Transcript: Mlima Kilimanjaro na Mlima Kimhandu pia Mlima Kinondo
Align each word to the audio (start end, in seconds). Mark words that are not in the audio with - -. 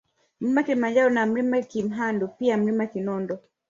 Mlima 0.39 0.63
Kilimanjaro 0.63 1.09
na 1.09 1.25
Mlima 1.25 1.61
Kimhandu 1.61 2.27
pia 2.27 2.57
Mlima 2.57 2.85
Kinondo 2.87 3.39